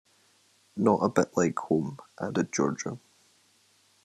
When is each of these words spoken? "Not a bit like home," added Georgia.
"Not 0.77 1.03
a 1.03 1.09
bit 1.09 1.37
like 1.37 1.59
home," 1.59 1.99
added 2.19 2.51
Georgia. 2.51 2.97